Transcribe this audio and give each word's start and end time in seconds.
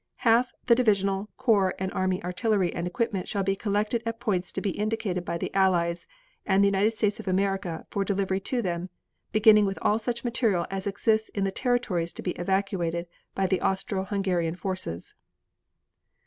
Half 0.25 0.51
the 0.65 0.73
divisional, 0.73 1.29
corps 1.37 1.75
and 1.77 1.93
army 1.93 2.23
artillery 2.23 2.73
and 2.73 2.87
equipment 2.87 3.27
shall 3.27 3.43
be 3.43 3.55
collected 3.55 4.01
at 4.03 4.19
points 4.19 4.51
to 4.53 4.59
be 4.59 4.71
indicated 4.71 5.23
by 5.23 5.37
the 5.37 5.53
Allies 5.53 6.07
and 6.43 6.65
United 6.65 6.93
States 6.97 7.19
of 7.19 7.27
America 7.27 7.85
for 7.91 8.03
delivery 8.03 8.39
to 8.39 8.63
them, 8.63 8.89
beginning 9.31 9.67
with 9.67 9.77
all 9.83 9.99
such 9.99 10.23
material 10.23 10.65
as 10.71 10.87
exists 10.87 11.29
in 11.35 11.43
the 11.43 11.51
territories 11.51 12.13
to 12.13 12.23
be 12.23 12.31
evacuated 12.31 13.05
by 13.35 13.45
the 13.45 13.61
Austro 13.61 14.03
Hungarian 14.03 14.55
forces. 14.55 15.13